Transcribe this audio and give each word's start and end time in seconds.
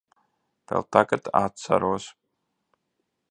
Vēl 0.71 0.85
tagad 0.97 1.29
atceros. 1.41 2.09